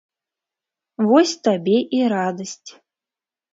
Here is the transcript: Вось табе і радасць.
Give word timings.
Вось 1.11 1.35
табе 1.49 1.77
і 1.99 2.01
радасць. 2.17 2.69